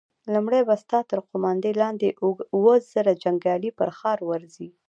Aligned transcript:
لومړی 0.33 0.61
به 0.67 0.75
ستا 0.83 0.99
تر 1.09 1.19
قوماندې 1.29 1.71
لاندې 1.81 2.07
اووه 2.55 2.75
زره 2.93 3.13
جنيګالي 3.23 3.69
پر 3.77 3.89
ښار 3.97 4.19
ورځي! 4.29 4.69